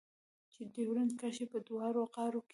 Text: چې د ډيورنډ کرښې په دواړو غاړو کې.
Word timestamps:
چې 0.51 0.61
د 0.65 0.67
ډيورنډ 0.75 1.11
کرښې 1.19 1.45
په 1.51 1.57
دواړو 1.67 2.01
غاړو 2.13 2.39
کې. 2.47 2.49